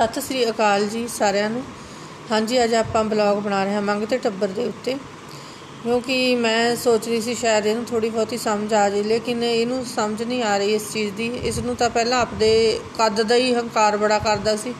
[0.00, 1.62] ਸਤਿ ਸ੍ਰੀ ਅਕਾਲ ਜੀ ਸਾਰਿਆਂ ਨੂੰ।
[2.30, 4.94] ਹਾਂਜੀ, ਅੱਜ ਆਪਾਂ ਬਲੌਗ ਬਣਾ ਰਹੇ ਹਾਂ ਮੰਗ ਤੇ ਟੱਬਰ ਦੇ ਉੱਤੇ।
[5.82, 10.22] ਕਿਉਂਕਿ ਮੈਂ ਸੋਚ ਰਹੀ ਸੀ ਸ਼ਾਇਦ ਇਹਨੂੰ ਥੋੜੀ ਬਹੁਤੀ ਸਮਝ ਆ ਜਾਏ, ਲੇਕਿਨ ਇਹਨੂੰ ਸਮਝ
[10.22, 13.96] ਨਹੀਂ ਆ ਰਹੀ ਇਸ ਚੀਜ਼ ਦੀ। ਇਸ ਨੂੰ ਤਾਂ ਪਹਿਲਾਂ ਆਪਦੇ ਕੱਦ ਦਾ ਹੀ ਹੰਕਾਰ
[13.96, 14.74] ਬੜਾ ਕਰਦਾ ਸੀ,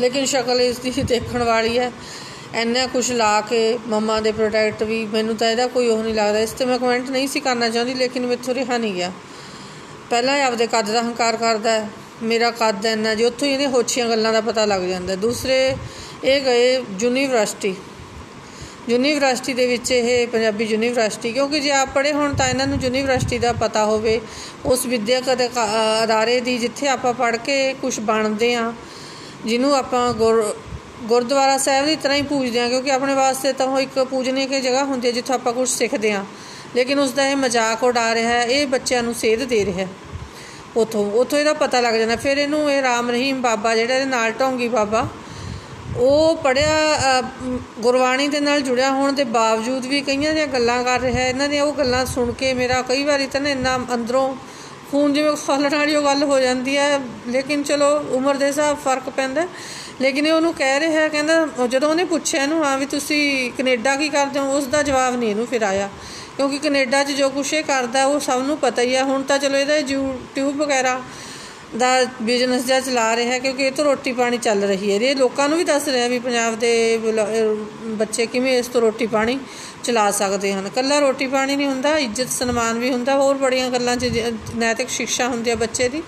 [0.00, 1.92] ਲੇਕਿਨ ਸ਼ਕਲ ਇਸ ਦੀ ਦੇਖਣ ਵਾਲੀ ਹੈ।
[2.54, 6.38] ਇੰਨਾ ਕੁਝ ਲਾ ਕੇ ਮਮਾ ਦੇ ਪ੍ਰੋਡਕਟ ਵੀ ਮੈਨੂੰ ਤਾਂ ਇਹਦਾ ਕੋਈ ਉਹ ਨਹੀਂ ਲੱਗਦਾ।
[6.38, 9.12] ਇਸ ਤੇ ਮੈਂ ਕਮੈਂਟ ਨਹੀਂ ਸੀ ਕਰਨਾ ਚਾਹੁੰਦੀ, ਲੇਕਿਨ ਮੈਥੋਂ ਰਿਹਾ ਨਹੀਂ ਗਿਆ।
[10.10, 11.88] ਪਹਿਲਾਂ ਹੀ ਆਪਦੇ ਕੱਦ ਦਾ ਹੰਕਾਰ ਕਰਦਾ ਹੈ।
[12.22, 15.76] ਮੇਰਾ ਕੱਦ ਇੰਨਾ ਜੀ, ਉੱਥੋਂ ਹੀ ਇਹਦੇ ਹੋਛੀਆਂ ਗੱਲਾਂ ਦਾ ਪਤਾ ਲੱਗ ਜਾਂਦਾ। ਦੂਸਰੇ,
[16.24, 17.74] ਇਹ ਗਏ ਯੂਨੀਵਰਸਿਟੀ।
[18.88, 23.38] ਯੂਨੀਵਰਸਿਟੀ ਦੇ ਵਿੱਚ ਇਹ ਪੰਜਾਬੀ ਯੂਨੀਵਰਸਿਟੀ, ਕਿਉਂਕਿ ਜੇ ਆਪ ਪੜ੍ਹੇ ਹੋਣ ਤਾਂ ਇਹਨਾਂ ਨੂੰ ਯੂਨੀਵਰਸਿਟੀ
[23.38, 24.20] ਦਾ ਪਤਾ ਹੋਵੇ।
[24.66, 25.30] ਉਸ ਵਿਦਿਅਕ
[26.04, 28.72] ਅਦਾਰੇ ਦੀ ਜਿੱਥੇ ਆਪਾਂ ਪੜ੍ਹ ਕੇ ਕੁਝ ਬਣਦੇ ਆ
[29.46, 30.12] ਜਿਹਨੂੰ ਆਪਾਂ
[31.08, 34.60] ਗੁਰਦੁਆਰਾ ਸਾਹਿਬ ਦੀ ਤਰ੍ਹਾਂ ਹੀ ਪੂਜਦੇ ਆ ਕਿਉਂਕਿ ਆਪਣੇ ਵਾਸਤੇ ਤਾਂ ਉਹ ਇੱਕ ਪੂਜਨੇ ਦੀ
[34.60, 36.24] ਜਗ੍ਹਾ ਹੁੰਦੀ ਹੈ ਜਿੱਥੇ ਆਪਾਂ ਕੁਝ ਸਿੱਖਦੇ ਆ
[36.76, 39.88] ਲੇਕਿਨ ਉਸ ਦਾ ਇਹ ਮਜ਼ਾਕ ਉਡਾ ਰਿਹਾ ਹੈ, ਇਹ ਬੱਚਿਆਂ ਨੂੰ ਸੇਧ ਦੇ ਰਿਹਾ ਹੈ।
[40.76, 44.32] ਉਥੋਂ ਉਥੋਂ ਇਹਦਾ ਪਤਾ ਲੱਗ ਜਾਂਦਾ। ਫਿਰ ਇਹਨੂੰ ਇਹ ਰਾਮ ਰਹੀਮ ਬਾਬਾ ਜਿਹੜਾ ਇਹਦੇ ਨਾਲ
[44.32, 45.06] ਢੋਂਗੀ ਬਾਬਾ,
[45.98, 47.22] ਉਹ ਪੜਿਆ
[47.80, 51.64] ਗੁਰਬਾਣੀ ਦੇ ਨਾਲ ਜੁੜਿਆ ਹੋਣ ਦੇ ਬਾਵਜੂਦ ਵੀ ਕਈਆਂ ਦੀਆਂ ਗੱਲਾਂ ਕਰ ਰਿਹਾ, ਇਹਨਾਂ ਦੀਆਂ
[51.64, 54.34] ਉਹ ਗੱਲਾਂ ਸੁਣ ਕੇ ਮੇਰਾ ਕਈ ਵਾਰੀ ਤਾਂ ਇੰਨਾ ਅੰਦਰੋਂ
[54.90, 59.08] ਖੂਨ ਜਿਵੇਂ ਖੋਲਣ ਵਾਲੀ ਉਹ ਗੱਲ ਹੋ ਜਾਂਦੀ ਹੈ, ਲੇਕਿਨ ਚਲੋ ਉਮਰ ਦੇ ਹਿਸਾਬ ਫ਼ਰਕ
[59.10, 59.46] ਪੈਂਦਾ।
[60.00, 64.08] ਲੇਕਿਨ ਇਹ ਉਹਨੂੰ ਕਹਿ ਰਿਹਾ, ਕਹਿੰਦਾ ਜਦੋਂ ਉਹਨੇ ਪੁੱਛਿਆ ਇਹਨੂੰ, ਹਾਂ ਵੀ ਤੁਸੀਂ ਕੈਨੇਡਾ ਕੀ
[64.08, 64.56] ਕਰਦੇ ਹੋ?
[64.56, 65.88] ਉਸ ਦਾ ਜਵਾਬ ਨਹੀਂ ਇਹਨੂੰ ਫਿਰ ਆਇਆ।
[66.36, 69.38] ਕਿਉਂਕਿ ਕੈਨੇਡਾ 'ਚ ਜੋ ਕੁਛ ਇਹ ਕਰਦਾ, ਉਹ ਸਭ ਨੂੰ ਪਤਾ ਹੀ ਆ। ਹੁਣ ਤਾਂ
[69.38, 71.00] ਚਲੋ ਇਹਦਾ YouTube ਵਗੈਰਾ
[71.78, 71.88] ਦਾ
[72.22, 75.58] ਬਿਜ਼ਨਸ ਜਿਹਾ ਚਲਾ ਰਿਹਾ, ਕਿਉਂਕਿ ਇਹ ਤੋਂ ਰੋਟੀ ਪਾਣੀ ਚੱਲ ਰਹੀ ਹੈ। ਇਹ ਲੋਕਾਂ ਨੂੰ
[75.58, 76.98] ਵੀ ਦੱਸ ਰਿਹਾ ਵੀ ਪੰਜਾਬ ਦੇ
[77.98, 79.38] ਬੱਚੇ ਕਿਵੇਂ ਇਸ ਤੋਂ ਰੋਟੀ ਪਾਣੀ
[79.84, 83.96] ਚਲਾ ਸਕਦੇ ਹਨ। ਕੱਲਾ ਰੋਟੀ ਪਾਣੀ ਨਹੀਂ ਹੁੰਦਾ, ਇੱਜ਼ਤ ਸਨਮਾਨ ਵੀ ਹੁੰਦਾ। ਹੋਰ ਬੜੀਆਂ ਗੱਲਾਂ
[83.96, 86.02] 'ਚ ਨੈਤਿਕ ਸਿੱਖਿਆ ਹੁੰਦੀ ਹੈ ਬੱਚੇ ਦੀ।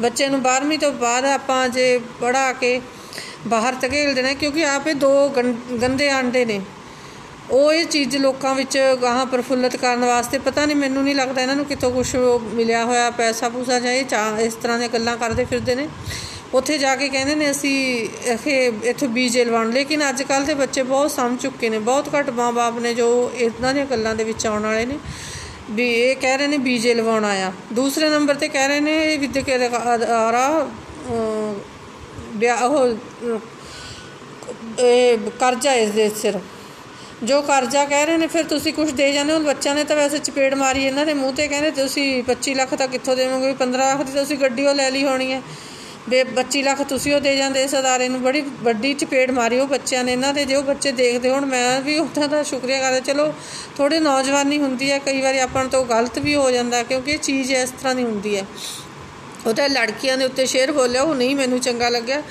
[0.00, 2.80] ਬੱਚੇ ਨੂੰ 12ਵੀਂ ਤੋਂ ਬਾਅਦ ਆਪਾਂ ਜੇ ਪੜਾ ਕੇ
[3.46, 5.28] ਬਾਹਰ ਧਕੇਲ ਦੇਣਾ, ਕਿਉਂਕਿ ਆਪੇ ਦੋ
[5.82, 6.60] ਗੰਦੇ ਆਂਡੇ ਨੇ।
[7.50, 11.56] ਉਹ ਇਹ ਚੀਜ਼ ਲੋਕਾਂ ਵਿੱਚ ਗਾਹਾਂ ਪ੍ਰਫੁੱਲਤ ਕਰਨ ਵਾਸਤੇ ਪਤਾ ਨਹੀਂ, ਮੈਨੂੰ ਨਹੀਂ ਲੱਗਦਾ ਇਹਨਾਂ
[11.56, 12.16] ਨੂੰ ਕਿਤੋਂ ਕੁਝ
[12.54, 14.04] ਮਿਲਿਆ ਹੋਇਆ, ਪੈਸਾ ਪੂਸਾ ਜਾਂ ਇਹ
[14.44, 15.88] ਇਸ ਤਰ੍ਹਾਂ ਦੀਆਂ ਗੱਲਾਂ ਕਰਦੇ ਫਿਰਦੇ ਨੇ।
[16.54, 20.82] ਉੱਥੇ ਜਾ ਕੇ ਕਹਿੰਦੇ ਨੇ, ਅਸੀਂ ਇਹ ਇੱਥੇ ਬੀਜੇ ਲਵਾਉਣ ਲੇਕਿਨ ਅੱਜ ਕੱਲ ਦੇ ਬੱਚੇ
[20.82, 23.08] ਬਹੁਤ ਸਮਝ ਚੁੱਕੇ ਨੇ, ਬਹੁਤ ਘੱਟ ਮਾਪੇ ਨੇ ਜੋ
[23.38, 24.98] ਇਦਾਂ ਦੀਆਂ ਗੱਲਾਂ ਦੇ ਵਿੱਚ ਆਉਣ ਵਾਲੇ ਨੇ।
[25.70, 29.50] ਵੀ ਇਹ ਕਹਿ ਰਹੇ ਨੇ ਬੀਜੇ ਲਵਾਉਣ ਆਇਆ। ਦੂਸਰੇ ਨੰਬਰ ਤੇ ਕਹਿ ਰਹੇ ਨੇ ਵਿਦਿਅਕ
[30.10, 30.66] ਆਰਾ
[32.36, 33.38] ਵਿਆਹ ਉਹ
[34.78, 36.38] ਇਹ ਕਰਜ਼ਾ ਇਸ ਦੇ ਸਿਰ।
[37.24, 40.18] ਜੋ ਕਰਜ਼ਾ ਕਹਿ ਰਹੇ ਨੇ, ਫਿਰ ਤੁਸੀਂ ਕੁਝ ਦੇ ਜਾਂਦੇ ਹੋ। ਬੱਚਿਆਂ ਨੇ ਤਾਂ ਵੈਸੇ
[40.18, 43.52] ਚਪੇੜ ਮਾਰੀ, ਇਹਨਾਂ ਦੇ ਮੂੰਹ ਤੇ ਕਹਿੰਦੇ ਤੁਸੀਂ 25 ਲੱਖ ਤਾਂ ਕਿੱਥੋਂ ਦੇਵੋਗੇ?
[43.52, 45.42] 15 ਲੱਖ ਦੀ ਤੁਸੀਂ ਗੱਡੀ ਉਹ ਲੈ ਲਈ ਹੋਣੀ ਹੈ।
[46.08, 49.66] ਬੇ 25 ਲੱਖ ਤੁਸੀਂ ਉਹ ਦੇ ਜਾਂਦੇ, ਇਸ ਅਦਾਰੇ ਨੂੰ ਬੜੀ ਵੱਡੀ ਚਪੇੜ ਮਾਰੀ ਉਹ
[49.66, 53.00] ਬੱਚਿਆਂ ਨੇ। ਇਹਨਾਂ ਦੇ ਜੇ ਉਹ ਬੱਚੇ ਦੇਖਦੇ ਹੁਣ, ਮੈਂ ਵੀ ਉਹਨਾਂ ਦਾ ਸ਼ੁਕਰੀਆ ਕਰਦਾ।
[53.00, 53.32] ਚਲੋ
[53.76, 57.52] ਥੋੜੇ ਨੌਜਵਾਨੀ ਹੁੰਦੀ ਹੈ, ਕਈ ਵਾਰੀ ਆਪਾਂ ਤੋਂ ਗਲਤ ਵੀ ਹੋ ਜਾਂਦਾ, ਕਿਉਂਕਿ ਇਹ ਚੀਜ਼
[57.52, 58.46] ਇਸ ਤਰ੍ਹਾਂ ਦੀ ਹੁੰਦੀ ਹੈ।
[59.46, 62.22] ਉਹ ਤਾਂ ਲੜਕੀਆਂ ਦੇ ਉੱਤੇ ਸ਼ੇਰ ਬੋਲਿਆ, ਉਹ ਨਹੀਂ ਮੈਨੂੰ ਚੰਗਾ ਲੱਗਿਆ।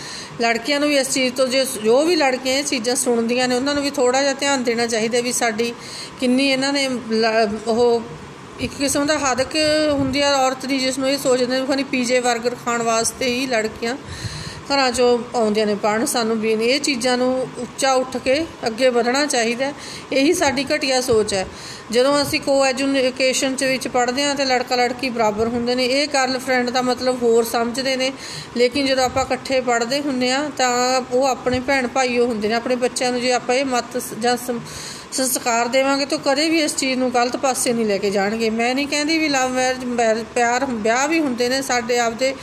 [0.41, 1.47] ਲੜਕੀਆਂ ਨੂੰ ਵੀ ਇਸ ਚੀਜ਼ ਤੋਂ
[1.83, 5.21] ਜੋ ਵੀ ਲੜਕੀਆਂ ਇਹ ਚੀਜ਼ਾਂ ਸੁਣਦੀਆਂ ਨੇ, ਉਹਨਾਂ ਨੂੰ ਵੀ ਥੋੜਾ ਜਿਹਾ ਧਿਆਨ ਦੇਣਾ ਚਾਹੀਦਾ
[5.21, 5.73] ਵੀ ਸਾਡੀ
[6.19, 6.87] ਕਿੰਨੀ ਇਹਨਾਂ ਨੇ
[7.67, 8.01] ਉਹ
[8.59, 9.55] ਇੱਕ ਕਿਸਮ ਦਾ ਹੱਦਕ
[9.91, 13.45] ਹੁੰਦੀ ਆ ਔਰਤ ਦੀ, ਜਿਸ ਨੂੰ ਇਹ ਸੋਚਦੇ ਨੇ ਕਿ ਪੀਜੇ 버ਗਰ ਖਾਣ ਵਾਸਤੇ ਹੀ
[13.47, 13.95] ਲੜਕੀਆਂ
[14.73, 19.25] ਘਰਾਂ ਚੋਂ ਆਉਂਦੀਆਂ ਨੇ ਪੜਨ ਸਾਨੂੰ ਵੀ ਇਹ ਚੀਜ਼ਾਂ ਨੂੰ ਉੱਚਾ ਉੱਠ ਕੇ ਅੱਗੇ ਵਧਣਾ
[19.25, 19.71] ਚਾਹੀਦਾ
[20.13, 21.45] ਇਹੀ ਸਾਡੀ ਘਟੀਆ ਸੋਚ ਹੈ।
[21.91, 26.07] ਜਦੋਂ ਅਸੀਂ ਕੋ ਐਜੂਕੇਸ਼ਨ ਚ ਵਿੱਚ ਪੜ੍ਹਦੇ ਹਾਂ ਤੇ ਲੜਕਾ ਲੜਕੀ ਬਰਾਬਰ ਹੁੰਦੇ ਨੇ, ਇਹ
[26.07, 28.11] ਗਰਲ ਫਰੈਂਡ ਦਾ ਮਤਲਬ ਹੋਰ ਸਮਝਦੇ ਨੇ।
[28.57, 32.75] ਲੇਕਿਨ ਜਦੋਂ ਆਪਾਂ ਇਕੱਠੇ ਪੜ੍ਹਦੇ ਹੁੰਨੇ ਆ ਤਾਂ ਉਹ ਆਪਣੇ ਭੈਣ ਭਾਈਓ ਹੁੰਦੇ ਨੇ, ਆਪਣੇ
[32.75, 34.37] ਬੱਚਿਆਂ ਨੂੰ ਜੇ ਆਪਾਂ ਇਹ ਮਤ ਜਾਂ
[35.11, 38.73] ਸੰਸਕਾਰ ਦੇਵਾਂਗੇ ਤਾਂ ਕਦੇ ਵੀ ਇਸ ਚੀਜ਼ ਨੂੰ ਗਲਤ ਪਾਸੇ ਨਹੀਂ ਲੈ ਕੇ ਜਾਣਗੇ। ਮੈਂ
[38.75, 42.33] ਨਹੀਂ ਕਹਿੰਦੀ ਵੀ ਲਵ ਮੈਰਿਜ ਪਿਆਰ, ਵਿਆਹ ਵੀ ਹੁੰਦੇ ਨੇ, ਸਾਡੇ ਆਪਦੇ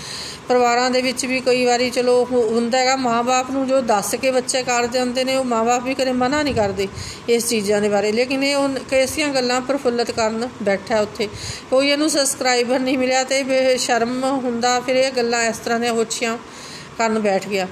[0.48, 4.62] ਪਰਿਵਾਰਾਂ ਦੇ ਵਿੱਚ ਵੀ ਕਈ ਵਾਰੀ ਚਲੋ ਹੁੰਦਾ ਹੈਗਾ ਮਾਪੇ ਨੂੰ ਜੋ ਦੱਸ ਕੇ ਬੱਚੇ
[4.62, 6.88] ਕਰ ਜਾਂਦੇ ਨੇ, ਉਹ ਮਾਪੇ ਵੀ ਕਦੇ ਮਨਾ ਨਹੀਂ ਕਰਦੇ
[7.28, 11.28] ਇਸ ਚੀਜ਼ਾਂ ਦੇ ਬਾਰੇ। ਲੇਕਿਨ ਇਹ ਉਹ ਕੈਸੀਆਂ ਗੱਲਾਂ ਪ੍ਰਫੁੱਲਤ ਕਰਨ ਬੈਠਾ ਉੱਥੇ।
[11.70, 16.36] ਕੋਈ ਇਹਨੂੰ ਸਬਸਕ੍ਰਾਈਬਰ ਨਹੀਂ ਮਿਲਿਆ ਤੇ ਬੇਸ਼ਰਮ ਹੁੰਦਾ, ਫਿਰ ਇਹ ਗੱਲਾਂ ਇਸ ਤਰ੍ਹਾਂ ਦੀਆਂ ਹੋਛੀਆਂ
[16.98, 17.66] ਕਰਨ ਬੈਠ ਗਿਆ।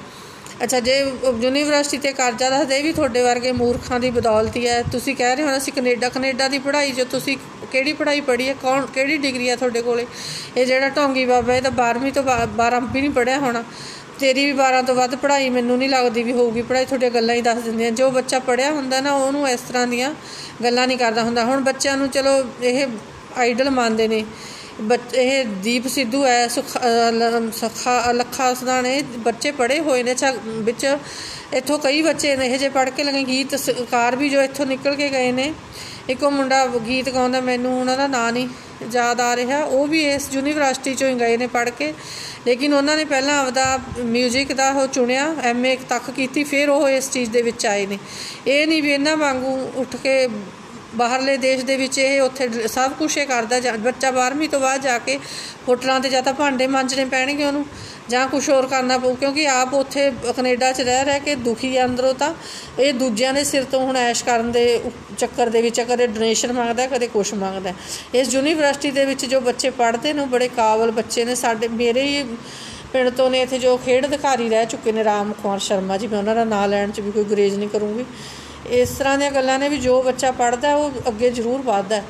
[0.63, 0.99] ਅੱਛਾ, ਜੇ
[1.41, 5.57] ਯੂਨੀਵਰਸਿਟੀ ਤੇ ਕਰਜ਼ਾ ਦੱਸਦੇ ਵੀ ਤੁਹਾਡੇ ਵਰਗੇ ਮੂਰਖਾਂ ਦੀ ਬਦੌਲਤੀ ਹੈ ਤੁਸੀਂ ਕਹਿ ਰਹੇ ਹੋ
[5.57, 7.37] ਅਸੀਂ ਕੈਨੇਡਾ ਕੈਨੇਡਾ ਦੀ ਪੜ੍ਹਾਈ ਜੋ ਤੁਸੀਂ
[7.73, 10.07] ਕਿਹੜੀ ਪੜ੍ਹਾਈ ਪੜ੍ਹੀ ਹੈ, ਕੌਣ, ਕਿਹੜੀ ਡਿਗਰੀ ਹੈ ਤੁਹਾਡੇ ਕੋਲੇ?
[10.57, 12.23] ਇਹ ਜਿਹੜਾ ਢੋਂਗੀ ਬਾਬਾ, ਇਹ ਤਾਂ 12ਵੀਂ ਤੋਂ
[12.57, 13.65] 12 ਵੀ ਨਹੀਂ ਪੜਿਆ ਹੋਣਾ।
[14.21, 17.43] ਤੇਰੀ ਵੀ 12 ਤੋਂ ਵੱਧ ਪੜ੍ਹਾਈ ਮੈਨੂੰ ਨਹੀਂ ਲੱਗਦੀ ਵੀ ਹੋਊਗੀ, ਪੜ੍ਹਾਈ ਤੁਹਾਡੀਆਂ ਗੱਲਾਂ ਹੀ
[17.43, 20.15] ਦੱਸ ਦਿੰਦੀਆਂ। ਜੋ ਬੱਚਾ ਪੜਿਆ ਹੁੰਦਾ ਨਾ, ਉਹਨੂੰ ਇਸ ਤਰ੍ਹਾਂ ਦੀਆਂ
[20.65, 22.87] ਗੱਲਾਂ ਨਹੀਂ ਕਰਦਾ ਹੁੰਦਾ। ਹੁਣ ਬੱਚਿਆਂ ਨੂੰ ਚਲੋ, ਇਹ
[23.37, 24.25] ਆਈਡਲ ਮੰਨਦੇ ਨੇ।
[25.15, 30.15] ਇਹ ਦੀਪ ਸਿੱਧੂ ਹੈ ਸੁਖਾ ਲੱਖਾ ਸਦਾਨੇ ਬੱਚੇ ਪੜੇ ਹੋਏ ਨੇ
[30.47, 30.97] ਵਿੱਚ।
[31.55, 33.55] ਇੱਥੋਂ ਕਈ ਬੱਚੇ ਨੇ ਇਹ ਜੇ ਪੜ ਕੇ ਲਗੇ ਗੀਤ
[33.91, 35.53] ਕਾਰ ਵੀ ਜੋ ਇੱਥੋਂ ਨਿਕਲ ਕੇ ਗਏ ਨੇ।
[36.09, 38.49] ਇੱਕੋ ਮੁੰਡਾ ਗੀਤ ਗਾਉਂਦਾ, ਮੈਨੂੰ ਉਹਨਾਂ ਦਾ ਨਾਂ ਨਹੀਂ
[38.93, 41.93] ਯਾਦ ਆ ਰਿਹਾ। ਉਹ ਵੀ ਇਸ ਯੂਨੀਵਰਸਿਟੀ ਚੋਂ ਹੀ ਗਏ ਨੇ ਪੜ ਕੇ।
[42.47, 47.11] ਲੇਕਿਨ ਉਹਨਾਂ ਨੇ ਪਹਿਲਾਂ ਆਪਦਾ 뮤직 ਦਾ ਉਹ ਚੁਣਿਆ ਐਮਏ ਤੱਕ ਕੀਤੀ, ਫਿਰ ਉਹ ਇਸ
[47.11, 47.99] ਚੀਜ਼ ਦੇ ਵਿੱਚ ਆਏ ਨੇ।
[48.47, 50.29] ਇਹ ਨਹੀਂ ਵੀ ਇਹਨਾਂ ਵਾਂਗੂ ਉੱਠ ਕੇ
[50.97, 54.99] ਬਾਹਰਲੇ ਦੇਸ਼ ਦੇ ਵਿੱਚ ਇਹ ਉੱਥੇ ਸਭ ਕੁਝ ਇਹ ਕਰਦਾ ਬੱਚਾ 12ਵੀਂ ਤੋਂ ਬਾਅਦ ਜਾ
[54.99, 55.19] ਕੇ
[55.69, 57.65] ਹੋਟਲਾਂ ਤੇ ਜਾਂ ਤਾਂ ਭਾਂਡੇ ਮਾਂਜਣੇ ਪੈਣਗੇ ਉਹਨੂੰ
[58.11, 62.13] ਜਾਂ ਕੁਝ ਹੋਰ ਕਰਨਾ ਪਊ, ਕਿਉਂਕਿ ਆਪ ਉੱਥੇ ਕੈਨੇਡਾ 'ਚ ਰਹਿ ਰਹਿ ਕੇ ਦੁਖੀ ਅੰਦਰੋਂ
[62.15, 62.33] ਤਾਂ
[62.79, 64.81] ਇਹ ਦੂਜਿਆਂ ਦੇ ਸਿਰ ਤੋਂ ਹੁਣ ਐਸ਼ ਕਰਨ ਦੇ
[65.19, 67.73] ਚੱਕਰ ਦੇ ਵਿੱਚ ਕਦੇ ਡੋਨੇਸ਼ਨ ਮੰਗਦਾ, ਕਦੇ ਕੁਝ ਮੰਗਦਾ।
[68.15, 72.23] ਇਸ ਯੂਨੀਵਰਸਿਟੀ ਦੇ ਵਿੱਚ ਜੋ ਬੱਚੇ ਪੜ੍ਹਦੇ ਨੇ ਬੜੇ ਕਾਬਲ ਬੱਚੇ ਨੇ। ਸਾਡੇ, ਮੇਰੇ ਹੀ
[72.93, 76.19] ਪਿੰਡ ਤੋਂ ਨੇ ਇੱਥੇ ਜੋ ਖੇਡ ਅਧਿਕਾਰੀ ਰਹਿ ਚੁੱਕੇ ਨੇ, ਰਾਮ ਕੁਮਾਰ ਸ਼ਰਮਾ ਜੀ, ਮੈਂ
[76.19, 78.05] ਉਹਨਾਂ ਦਾ ਨਾਂ ਲੈਣ 'ਚ ਵੀ ਕੋਈ ਗੁਰੇਜ਼ ਨਹੀਂ ਕਰੂੰਗੀ।
[78.71, 82.03] ਇਸ ਤਰ੍ਹਾਂ ਦੀਆਂ ਗੱਲਾਂ ਨੇ ਵੀ ਜੋ ਬੱਚਾ ਪੜਦਾ ਉਹ ਅੱਗੇ ਜ਼ਰੂਰ ਵੱਧਦਾ।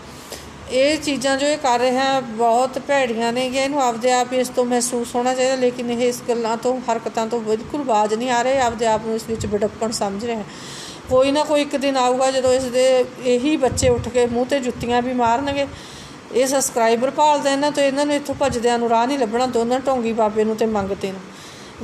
[0.73, 4.65] ਇਹ ਚੀਜ਼ਾਂ ਜੋ ਇਹ ਕਰ ਰਿਹਾ, ਬਹੁਤ ਭੈੜੀਆਂ ਨੇ ਕਿ ਇਹਨੂੰ ਆਪਦੇ ਆਪ ਇਸ ਤੋਂ
[4.65, 8.61] ਮਹਿਸੂਸ ਹੋਣਾ ਚਾਹੀਦਾ, ਲੇਕਿਨ ਇਹ ਇਸ ਗੱਲਾਂ ਤੋਂ, ਹਰਕਤਾਂ ਤੋਂ ਬਿਲਕੁਲ ਬਾਜ ਨਹੀਂ ਆ ਰਹੇ।
[8.61, 10.43] ਆਪਦੇ ਆਪ ਨੂੰ ਇਸ ਵਿੱਚ ਬੜਪਣ ਸਮਝ ਰਿਹਾ
[11.11, 14.61] ਕੋਈ ਨਾ ਕੋਈ ਇੱਕ ਦਿਨ ਆਊਗਾ ਜਦੋਂ ਇਸ ਦੇ ਇਹੀ ਬੱਚੇ ਉੱਠ ਕੇ ਮੂੰਹ ਤੇ
[14.61, 15.67] ਜੁੱਤੀਆਂ ਵੀ ਮਾਰਨਗੇ।
[16.35, 20.13] ਇਹ ਸਬਸਕ੍ਰਾਈਬਰ ਭਾਲਦੇ ਇਹਨਾਂ ਤੋਂ, ਇਹਨਾਂ ਨੂੰ ਇੱਥੋਂ ਭੱਜਦਿਆਂ ਨੂੰ ਰਾਹ ਨਹੀਂ ਲੱਭਣਾ, ਦੋਨਾਂ ਢੋਂਗੀ
[20.13, 21.21] ਬਾਬੇ ਨੂੰ ਤੇ ਮੰਗਤੇ ਨੂੰ,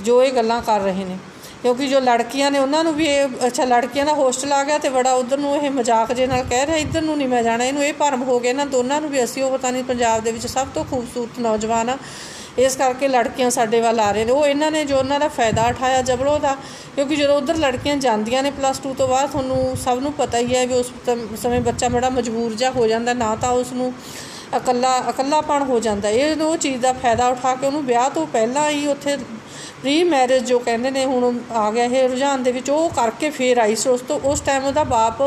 [0.02, 1.18] ਜੋ ਇਹ ਗੱਲਾਂ ਕਰ ਰਹੇ ਨੇ।
[1.62, 4.88] ਕਿਉਂਕਿ ਜੋ ਲੜਕੀਆਂ ਨੇ ਉਹਨਾਂ ਨੂੰ ਵੀ ਇਹ, ਅੱਛਾ, ਲੜਕੀਆਂ ਦਾ ਹੋਸਟਲ ਆ ਗਿਆ ਤੇ
[4.88, 7.84] ਬੜਾ ਉਧਰ ਨੂੰ ਇਹ ਮਜ਼ਾਕ ਜੇ ਨਾਲ ਕਹਿ ਰਿਹਾ, ਇੱਧਰ ਨੂੰ ਨਹੀਂ ਮੈਂ ਜਾਣਾ, ਇਹਨੂੰ
[7.84, 10.46] ਇਹ ਭਰਮ ਹੋ ਗਿਆ ਇਹਨਾਂ ਦੋਨਾਂ ਨੂੰ ਵੀ ਅਸੀਂ, ਉਹ ਪਤਾ ਨਹੀਂ ਪੰਜਾਬ ਦੇ ਵਿੱਚ
[10.46, 11.96] ਸਭ ਤੋਂ ਖੂਬਸੂਰਤ ਨੌਜਵਾਨ ਆ।
[12.58, 15.66] ਇਸ ਕਰਕੇ ਲੜਕੀਆਂ ਸਾਡੇ ਵੱਲ ਆ ਰਹੇ ਨੇ। ਉਹ ਇਹਨਾਂ ਨੇ ਜੋ ਉਹਨਾਂ ਦਾ ਫਾਇਦਾ
[15.68, 16.56] ਉਠਾਇਆ ਜਬਰੋ ਦਾ,
[16.94, 20.54] ਕਿਉਂਕਿ ਜਦੋਂ ਉਧਰ ਲੜਕੀਆਂ ਜਾਂਦੀਆਂ ਨੇ ਪਲੱਸ 2 ਤੋਂ ਬਾਅਦ, ਤੁਹਾਨੂੰ ਸਭ ਨੂੰ ਪਤਾ ਹੀ
[20.54, 20.92] ਹੈ ਵੀ ਉਸ
[21.42, 23.92] ਸਮੇਂ ਬੱਚਾ ਬੜਾ ਮਜਬੂਰ ਜਾ ਹੋ ਜਾਂਦਾ, ਨਾ ਤਾਂ ਉਸ ਨੂੰ
[24.56, 28.68] ਇਕੱਲਾ, ਇਕੱਲਾਪਣ ਹੋ ਜਾਂਦਾ ਇਹ ਉਹ ਚੀਜ਼ ਦਾ ਫਾਇਦਾ ਉਠਾ ਕੇ ਉਹਨੂੰ ਵਿਆਹ ਤੋਂ ਪਹਿਲਾਂ
[28.70, 29.16] ਹੀ ਉੱਥੇ
[29.82, 33.58] ਪ੍ਰੀ ਮੈਰਿਜ ਜੋ ਕਹਿੰਦੇ ਨੇ, ਹੁਣ ਆ ਗਿਆ ਇਹ ਰੁਝਾਨ ਦੇ ਵਿੱਚ, ਉਹ ਕਰਕੇ ਫੇਰ
[33.58, 35.22] ਆਈ ਸੋ। ਉਸ ਤੋਂ, ਉਸ ਟਾਈਮ ਉਹਦਾ ਬਾਪ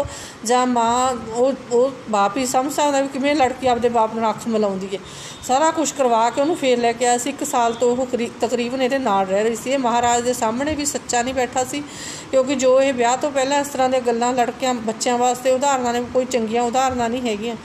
[0.45, 4.47] ਜਾਂ ਮਾਂ, ਉਹ ਉਹ ਬਾਪ ਹੀ ਸਮਝ ਸਕਦਾ ਵੀ ਕਿਵੇਂ ਲੜਕੀ ਆਪਦੇ ਬਾਪ ਨਾਲ ਅੱਖ
[4.47, 4.99] ਮਿਲਾਉਂਦੀ ਹੈ।
[5.47, 8.07] ਸਾਰਾ ਕੁਝ ਕਰਵਾ ਕੇ ਉਹਨੂੰ ਫੇਰ ਲੈ ਕੇ ਆਇਆ ਸੀ। ਇੱਕ ਸਾਲ ਤੋਂ ਉਹ
[8.41, 11.83] ਤਕਰੀਬਨ ਇਹਦੇ ਨਾਲ ਰਹਿ ਰਹੀ ਸੀ। ਇਹ ਮਹਾਰਾਜ ਦੇ ਸਾਹਮਣੇ ਵੀ ਸੱਚਾ ਨਹੀਂ ਬੈਠਾ ਸੀ,
[12.31, 16.03] ਕਿਉਂਕਿ ਜੋ ਇਹ ਵਿਆਹ ਤੋਂ ਪਹਿਲਾਂ ਇਸ ਤਰ੍ਹਾਂ ਦੀਆਂ ਗੱਲਾਂ ਲੜਕਿਆਂ, ਬੱਚਿਆਂ ਵਾਸਤੇ ਉਦਾਹਰਨਾਂ ਨੇ,
[16.13, 17.55] ਕੋਈ ਚੰਗੀਆਂ ਉਦਾਹਰਨਾਂ ਨਹੀਂ ਹੈਗੀਆਂ।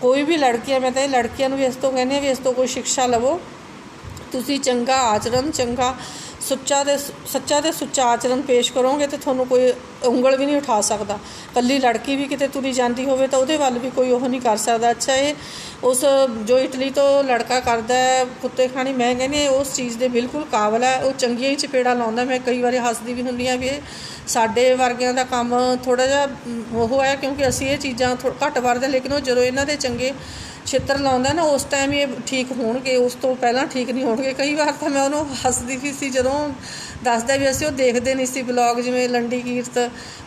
[0.00, 2.38] ਕੋਈ ਵੀ ਲੜਕੀਆਂ ਮੈਂ ਤਾਂ ਇਹ ਲੜਕੀਆਂ ਨੂੰ ਵੀ ਇਸ ਤੋਂ ਕਹਿੰਦੀ ਆ ਵੀ ਇਸ
[2.38, 3.40] ਤੋਂ ਕੋਈ ਸਿੱਖਿਆ ਲਵੋ।
[4.32, 5.94] ਤੁਸੀਂ ਚੰਗਾ ਆਚਰਣ, ਚੰਗਾ
[6.48, 6.96] ਸੁੱਚਾ ਦੇ
[7.32, 9.72] ਸੱਚਾ ਤੇ ਸੁੱਚਾ ਆਚਰਣ ਪੇਸ਼ ਕਰੋਗੇ ਤੇ ਤੁਹਾਨੂੰ ਕੋਈ
[10.04, 11.18] ਉਂਗਲ ਵੀ ਨਹੀਂ ਉਠਾ ਸਕਦਾ।
[11.54, 14.56] ਕੱਲੀ ਲੜਕੀ ਵੀ ਕਿਤੇ ਤੁਰੀ ਜਾਂਦੀ ਹੋਵੇ ਤਾਂ ਉਹਦੇ ਵੱਲ ਵੀ ਕੋਈ ਉਹ ਨਹੀਂ ਕਰ
[14.56, 15.34] ਸਕਦਾ। ਅੱਛਾ, ਇਹ
[15.84, 16.04] ਉਸ
[16.44, 20.84] ਜੋ ਇਟਲੀ ਤੋਂ ਲੜਕਾ ਕਰਦਾ ਹੈ, ਕੁੱਤੇ ਖਾਣੀ, ਮੈਂ ਕਹਿੰਦੀ ਉਸ ਚੀਜ਼ ਦੇ ਬਿਲਕੁਲ ਕਾਬਲ
[20.84, 23.80] ਹੈ। ਉਹ ਚੰਗੀਆਂ ਹੀ ਚਪੇੜਾ ਲਾਉਂਦਾ ਮੈਂ ਕਈ ਵਾਰੀ ਹੱਸਦੀ ਵੀ ਹੁੰਦੀ ਆ ਵੀ ਇਹ
[24.28, 25.54] ਸਾਡੇ ਵਰਗਿਆਂ ਦਾ ਕੰਮ
[25.84, 26.28] ਥੋੜਾ ਜਿਹਾ
[26.74, 30.12] ਉਹ ਹੈ ਕਿਉਂਕਿ ਅਸੀਂ ਇਹ ਚੀਜ਼ਾਂ ਘੱਟ ਵਰਦੇ ਲੇਕਿਨ ਉਹ ਜਦੋਂ ਇਹਨਾਂ ਦੇ ਚੰਗੇ
[30.74, 34.54] ਛਿੱਤਰ ਲਾਉਂਦਾ ਨਾ, ਉਸ ਟਾਈਮ ਇਹ ਠੀਕ ਹੋਣਗੇ, ਉਸ ਤੋਂ ਪਹਿਲਾਂ ਠੀਕ ਨਹੀਂ ਹੋਣਗੇ। ਕਈ
[34.54, 36.48] ਵਾਰ ਤਾਂ ਮੈਂ ਉਹਨੂੰ ਹੱਸਦੀ ਵੀ ਸੀ, ਜਦੋਂ
[37.04, 39.78] ਦੱਸਦਾ ਵੀ ਅਸੀਂ ਉਹ ਦੇਖਦੇ ਨਹੀਂ ਸੀ ਬਲੌਗ ਜਿਵੇਂ ਲੰਡੀ ਕੀਰਤ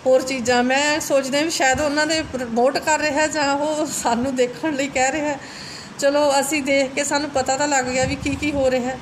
[0.05, 4.75] ਹੋਰ ਚੀਜ਼ਾਂ। ਮੈਂ ਸੋਚਦੇ ਵੀ ਸ਼ਾਇਦ ਉਹਨਾਂ ਦੇ ਪ੍ਰਮੋਟ ਕਰ ਰਿਹਾ ਜਾਂ ਉਹ ਸਾਨੂੰ ਦੇਖਣ
[4.75, 5.37] ਲਈ ਕਹਿ ਰਿਹਾ
[5.99, 8.97] ਚਲੋ, ਅਸੀਂ ਦੇਖ ਕੇ ਸਾਨੂੰ ਪਤਾ ਤਾਂ ਲੱਗ ਗਿਆ ਵੀ ਕੀ ਕੀ ਹੋ ਰਿਹਾ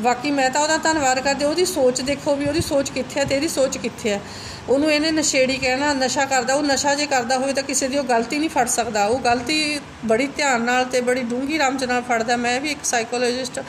[0.00, 3.34] ਬਾਕੀ ਮੈਂ ਤਾਂ ਉਹਦਾ ਧੰਨਵਾਦ ਕਰਦੀ ਉਹਦੀ ਸੋਚ ਦੇਖੋ ਵੀ ਉਹਦੀ ਸੋਚ ਕਿੱਥੇ ਹੈ ਤੇ
[3.34, 4.20] ਇਹਦੀ ਸੋਚ ਕਿੱਥੇ ਹੈ।
[4.68, 8.04] ਉਹਨੂੰ ਇਹਨੇ ਨਸ਼ੇੜੀ ਕਹਿਣਾ, ਨਸ਼ਾ ਕਰਦਾ, ਉਹ ਨਸ਼ਾ ਜੇ ਕਰਦਾ ਹੋਵੇ ਤਾਂ ਕਿਸੇ ਦੀ ਉਹ
[8.04, 12.36] ਗਲਤੀ ਨਹੀਂ ਫੜ ਸਕਦਾ। ਉਹ ਗਲਤੀ ਬੜੀ ਧਿਆਨ ਨਾਲ ਤੇ ਬੜੀ ਡੂੰਗੀ ਰਾਮ ਨਾਲ ਫੜਦਾ।
[12.36, 13.60] ਮੈਂ ਵੀ ਇੱਕ ਸਾਈਕੋਲੋਜਿਸਟ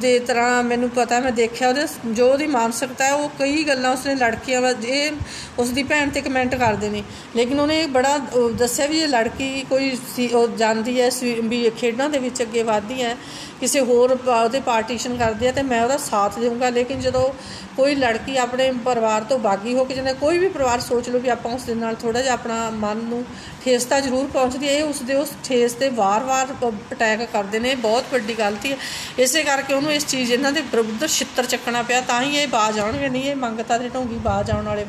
[0.00, 4.14] ਦੇ ਤਰ੍ਹਾਂ ਮੈਨੂੰ ਪਤਾ, ਮੈਂ ਦੇਖਿਆ ਉਹਦੇ ਜੋ ਉਹਦੀ ਮਾਨਸਿਕਤਾ ਹੈ, ਉਹ ਕਈ ਗੱਲਾਂ ਉਸਨੇ
[4.14, 5.10] ਲੜਕੀਆਂ ਵਾ ਇਹ
[5.58, 7.02] ਉਸ ਦੀ ਭੈਣ ਤੇ ਕਮੈਂਟ ਕਰਦੇ ਨੇ।
[7.36, 8.16] ਲੇਕਿਨ ਉਹਨੇ ਬੜਾ
[8.58, 9.96] ਦੱਸਿਆ ਵੀ ਇਹ ਲੜਕੀ ਕੋਈ
[10.34, 11.08] ਉਹ ਜਾਂਦੀ ਹੈ
[11.42, 13.16] ਵੀ ਖੇਡਾਂ ਦੇ ਵਿੱਚ ਅੱਗੇ ਵਧਦੀ ਹੈ,
[13.60, 17.28] ਕਿਸੇ ਹੋਰ ਉਹਦੇ ਪਾਰਟੀਸ਼ਨ ਕਰਦੇ ਆ ਤੇ ਮੈਂ ਉਹਦਾ ਸਾਥ ਦੇਵਾਂਗਾ ਲੇਕਿਨ ਜਦੋਂ
[17.76, 21.28] ਕੋਈ ਲੜਕੀ ਆਪਣੇ ਪਰਿਵਾਰ ਤੋਂ ਬਾਗੀ ਹੋ ਕੇ ਜਾਂਦਾ ਕੋਈ ਵੀ ਪਰਿਵਾਰ ਸੋਚ ਲਓ ਵੀ
[21.28, 23.24] ਆਪਾਂ ਉਸ ਦੇ ਨਾਲ ਥੋੜਾ ਜਿਹਾ ਆਪਣਾ ਮਨ ਨੂੰ
[23.64, 26.52] ਠੇਸ ਤਾਂ ਜ਼ਰੂਰ ਪਹੁੰਚਦੀ ਹੈ। ਇਹ ਉਸ ਦੇ ਉਸ ਠੇਸ ਤੇ ਵਾਰ-ਵਾਰ
[26.92, 28.76] ਅਟੈਕ ਕਰਦੇ ਨੇ। ਬਹੁਤ ਵੱਡੀ ਗਲਤੀ ਹੈ
[29.18, 32.78] ਇਸੇ ਕਰਕੇ ਉਹਨੂੰ ਇਸ ਚੀਜ਼ ਇਹਨਾਂ ਦੇ ਵਿਰੁੱਧ ਛਿੱਤਰ ਚੱਕਣਾ ਪਿਆ। ਤਾਂ ਹੀ ਇਹ ਬਾਜ
[32.78, 34.86] ਆਉਣਗੇ। ਨਹੀਂ, ਇਹ ਮੰਗਤਾ ਦੇ ਢੋਂਗੀ ਬਾਜ ਆਉਣ ਵਾਲੇ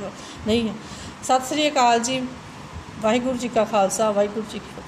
[0.47, 0.73] ਨਹੀਂ ਹੈ।
[1.23, 2.21] ਸਤਿ ਸ੍ਰੀ ਅਕਾਲ ਜੀ।
[3.01, 4.82] ਵਾਹਿਗੁਰੂ ਜੀ ਕਾ ਖਾਲਸਾ। ਵਾਹਿਗੁਰੂ ਜੀ ਕੀ